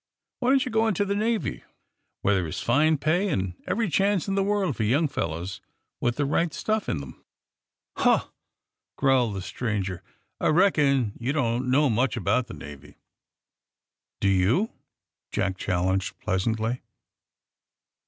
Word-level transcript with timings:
Why 0.39 0.49
don't 0.49 0.65
you 0.65 0.71
go 0.71 0.87
into 0.87 1.05
the 1.05 1.13
Navy, 1.13 1.63
where 2.23 2.33
there 2.33 2.47
is 2.47 2.59
fine 2.59 2.97
pay 2.97 3.29
and 3.29 3.53
every 3.67 3.87
chance 3.87 4.27
in 4.27 4.33
the 4.33 4.41
world 4.41 4.75
for 4.75 4.81
young 4.83 5.07
fellows 5.07 5.61
with 5.99 6.15
the 6.15 6.25
right 6.25 6.51
stuff 6.55 6.89
in 6.89 6.97
them?" 7.01 7.23
"Huh!" 7.97 8.29
growled 8.95 9.35
the 9.35 9.43
stranger. 9.43 10.01
"I 10.39 10.47
reckon 10.47 11.13
you 11.19 11.33
don't 11.33 11.69
know 11.69 11.87
much 11.87 12.17
about 12.17 12.47
the 12.47 12.55
Navy." 12.55 12.95
"Do 14.19 14.27
you?" 14.29 14.71
Jack 15.29 15.55
challenged 15.57 16.17
pleasantly. 16.19 16.81